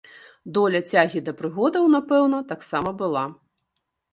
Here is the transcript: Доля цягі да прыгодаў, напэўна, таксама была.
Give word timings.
Доля 0.57 0.79
цягі 0.93 1.21
да 1.27 1.33
прыгодаў, 1.43 1.83
напэўна, 1.99 2.41
таксама 2.55 2.89
была. 3.03 3.25